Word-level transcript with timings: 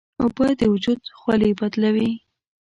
اوبه 0.21 0.47
د 0.59 0.61
وجود 0.73 0.99
خولې 1.19 1.51
بدلوي. 1.59 2.11